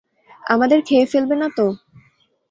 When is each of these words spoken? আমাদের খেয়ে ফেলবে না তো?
আমাদের 0.43 0.79
খেয়ে 0.87 1.05
ফেলবে 1.05 1.35
না 1.35 1.47
তো? 1.57 1.65